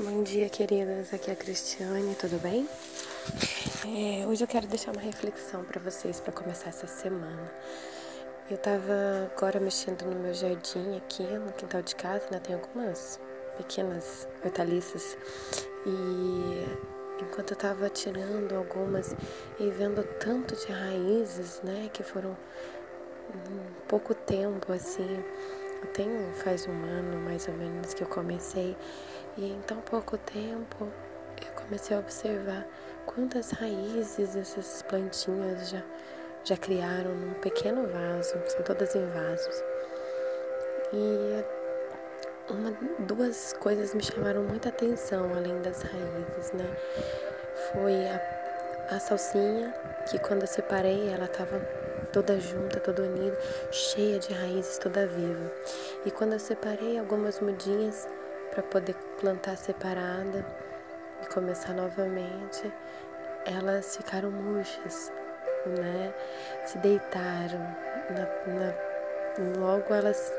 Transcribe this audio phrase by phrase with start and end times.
[0.00, 1.14] Bom dia, queridas.
[1.14, 2.68] Aqui é a Cristiane, tudo bem?
[3.86, 7.48] É, hoje eu quero deixar uma reflexão para vocês para começar essa semana.
[8.50, 12.40] Eu tava agora mexendo no meu jardim aqui, no quintal de casa, né?
[12.40, 13.20] Tem algumas
[13.56, 15.16] pequenas hortaliças
[15.86, 19.14] e enquanto eu tava tirando algumas
[19.60, 22.36] e vendo tanto de raízes, né, que foram
[23.86, 25.22] pouco tempo assim
[25.86, 28.76] tenho faz um ano mais ou menos que eu comecei
[29.36, 30.88] e em tão pouco tempo
[31.42, 32.66] eu comecei a observar
[33.06, 35.82] quantas raízes essas plantinhas já,
[36.44, 39.62] já criaram num pequeno vaso, são todas em vasos.
[40.92, 41.44] E
[42.52, 46.76] uma, duas coisas me chamaram muita atenção além das raízes, né?
[47.72, 49.72] Foi a, a salsinha,
[50.10, 51.58] que quando eu separei ela estava
[52.14, 53.36] toda junta, toda unida,
[53.72, 55.52] cheia de raízes, toda viva.
[56.06, 58.06] E quando eu separei algumas mudinhas
[58.52, 60.46] para poder plantar separada
[61.20, 62.72] e começar novamente,
[63.44, 65.12] elas ficaram murchas,
[65.66, 66.14] né?
[66.64, 67.58] Se deitaram,
[68.10, 70.32] na, na, logo elas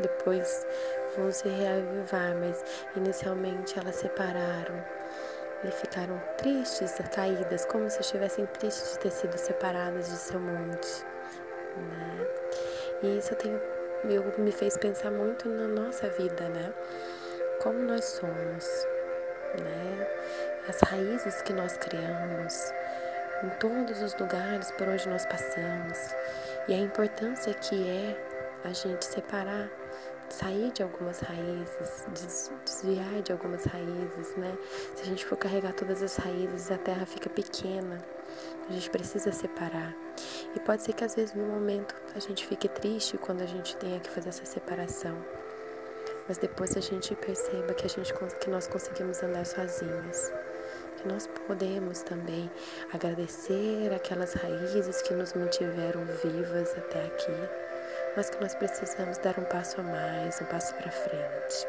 [0.00, 0.66] depois
[1.16, 2.62] vão se reavivar, mas
[2.94, 4.84] inicialmente elas separaram
[5.64, 11.11] e ficaram tristes, caídas, como se estivessem tristes de ter sido separadas de seu monte
[11.76, 12.26] né?
[13.02, 13.34] E isso
[14.04, 16.72] eu, me fez pensar muito na nossa vida, né?
[17.62, 18.86] Como nós somos,
[19.58, 20.08] né?
[20.68, 22.72] As raízes que nós criamos
[23.44, 25.98] em todos os lugares por onde nós passamos
[26.68, 28.16] e a importância que é
[28.64, 29.68] a gente separar
[30.32, 32.06] sair de algumas raízes,
[32.64, 34.56] desviar de algumas raízes, né?
[34.96, 38.00] Se a gente for carregar todas as raízes, a terra fica pequena.
[38.68, 39.94] A gente precisa separar.
[40.56, 43.76] E pode ser que às vezes no momento a gente fique triste quando a gente
[43.76, 45.16] tenha que fazer essa separação.
[46.26, 50.32] Mas depois a gente perceba que a gente que nós conseguimos andar sozinhos.
[50.96, 52.50] Que nós podemos também
[52.92, 57.71] agradecer aquelas raízes que nos mantiveram vivas até aqui
[58.16, 61.66] mas que nós precisamos dar um passo a mais, um passo para frente.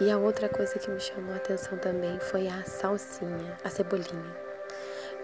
[0.00, 4.36] E a outra coisa que me chamou a atenção também foi a salsinha, a cebolinha.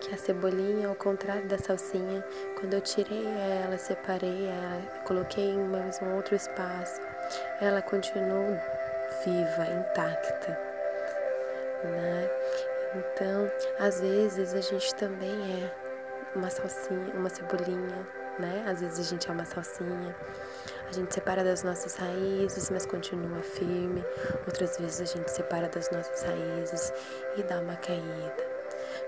[0.00, 2.24] Que a cebolinha, ao contrário da salsinha,
[2.58, 7.00] quando eu tirei ela, separei ela, coloquei em mais um outro espaço,
[7.60, 8.56] ela continuou
[9.24, 10.58] viva, intacta.
[11.84, 12.30] Né?
[12.94, 13.50] Então,
[13.80, 18.06] às vezes a gente também é uma salsinha, uma cebolinha,
[18.38, 18.64] né?
[18.66, 20.14] Às vezes a gente é uma salsinha,
[20.88, 24.04] a gente separa das nossas raízes, mas continua firme.
[24.46, 26.92] Outras vezes a gente separa das nossas raízes
[27.36, 28.58] e dá uma caída.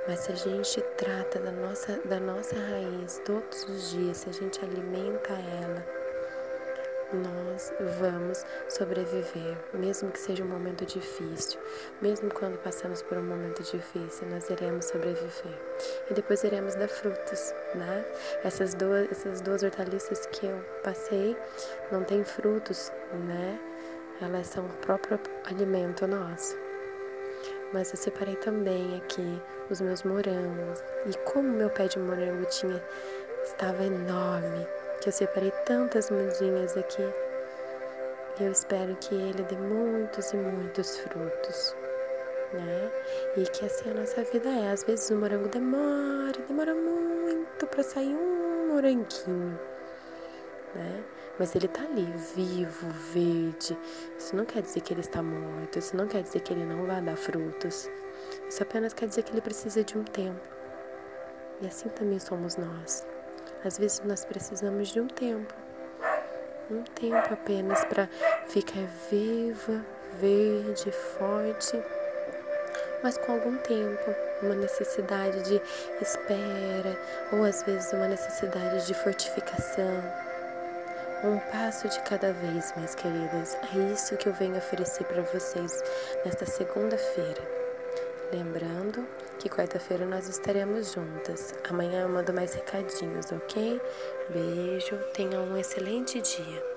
[0.07, 4.33] Mas se a gente trata da nossa, da nossa raiz todos os dias, se a
[4.33, 6.00] gente alimenta ela,
[7.13, 11.61] nós vamos sobreviver, mesmo que seja um momento difícil,
[12.01, 15.59] mesmo quando passamos por um momento difícil, nós iremos sobreviver
[16.11, 18.05] e depois iremos dar frutos, né?
[18.45, 21.37] Essas duas, essas duas hortaliças que eu passei
[21.91, 23.59] não têm frutos, né?
[24.21, 26.57] Elas são o próprio alimento nosso.
[27.73, 29.41] Mas eu separei também aqui
[29.71, 32.83] os meus morangos e como meu pé de morango tinha
[33.45, 34.67] estava enorme
[35.01, 37.03] que eu separei tantas mudinhas aqui.
[38.39, 41.75] E eu espero que ele dê muitos e muitos frutos,
[42.53, 42.91] né?
[43.37, 44.71] E que assim a nossa vida é.
[44.71, 49.59] Às vezes o morango demora, demora muito para sair um moranguinho,
[50.75, 51.05] né?
[51.39, 53.79] Mas ele tá ali, vivo, verde.
[54.19, 56.85] Isso não quer dizer que ele está morto, isso não quer dizer que ele não
[56.85, 57.89] vai dar frutos.
[58.49, 60.47] Isso apenas quer dizer que ele precisa de um tempo.
[61.63, 63.07] E assim também somos nós.
[63.65, 65.55] Às vezes nós precisamos de um tempo,
[66.71, 68.09] um tempo apenas para
[68.49, 69.85] ficar viva,
[70.19, 71.83] verde, forte,
[73.03, 75.61] mas com algum tempo, uma necessidade de
[76.01, 76.99] espera,
[77.33, 80.03] ou às vezes uma necessidade de fortificação.
[81.23, 83.55] Um passo de cada vez, minhas queridas.
[83.75, 85.83] É isso que eu venho oferecer para vocês
[86.25, 87.43] nesta segunda-feira.
[88.33, 89.07] Lembrando
[89.41, 91.55] que quarta-feira nós estaremos juntas.
[91.69, 93.81] Amanhã eu mando mais recadinhos, ok?
[94.29, 96.70] Beijo, tenha um excelente dia.